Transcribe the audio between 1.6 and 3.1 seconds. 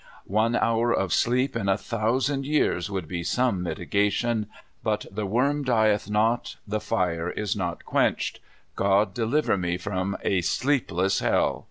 a thousand years would